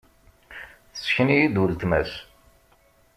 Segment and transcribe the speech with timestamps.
[0.93, 2.11] Tesseken-iyi-d uletma-s.